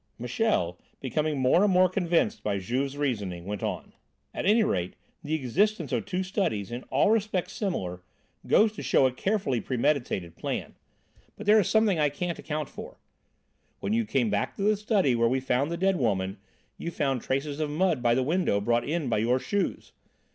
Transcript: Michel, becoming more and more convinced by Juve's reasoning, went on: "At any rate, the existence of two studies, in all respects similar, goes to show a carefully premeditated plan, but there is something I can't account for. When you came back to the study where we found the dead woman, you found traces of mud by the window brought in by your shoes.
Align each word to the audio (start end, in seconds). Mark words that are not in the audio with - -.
Michel, 0.17 0.79
becoming 0.99 1.37
more 1.39 1.63
and 1.63 1.71
more 1.71 1.87
convinced 1.87 2.41
by 2.41 2.57
Juve's 2.57 2.97
reasoning, 2.97 3.45
went 3.45 3.61
on: 3.61 3.93
"At 4.33 4.47
any 4.47 4.63
rate, 4.63 4.95
the 5.23 5.35
existence 5.35 5.91
of 5.91 6.05
two 6.07 6.23
studies, 6.23 6.71
in 6.71 6.81
all 6.85 7.11
respects 7.11 7.53
similar, 7.53 8.01
goes 8.47 8.71
to 8.73 8.81
show 8.81 9.05
a 9.05 9.11
carefully 9.11 9.61
premeditated 9.61 10.35
plan, 10.35 10.73
but 11.35 11.45
there 11.45 11.59
is 11.59 11.69
something 11.69 11.99
I 11.99 12.09
can't 12.09 12.39
account 12.39 12.67
for. 12.67 12.97
When 13.79 13.93
you 13.93 14.03
came 14.03 14.31
back 14.31 14.55
to 14.55 14.63
the 14.63 14.75
study 14.75 15.13
where 15.13 15.29
we 15.29 15.39
found 15.39 15.69
the 15.69 15.77
dead 15.77 15.97
woman, 15.97 16.39
you 16.79 16.89
found 16.89 17.21
traces 17.21 17.59
of 17.59 17.69
mud 17.69 18.01
by 18.01 18.15
the 18.15 18.23
window 18.23 18.59
brought 18.59 18.89
in 18.89 19.07
by 19.07 19.19
your 19.19 19.37
shoes. 19.37 19.91